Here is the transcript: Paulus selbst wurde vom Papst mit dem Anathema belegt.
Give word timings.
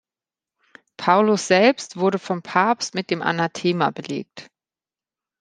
Paulus 0.97 1.47
selbst 1.47 1.95
wurde 1.95 2.17
vom 2.17 2.41
Papst 2.41 2.95
mit 2.95 3.11
dem 3.11 3.21
Anathema 3.21 3.91
belegt. 3.91 4.49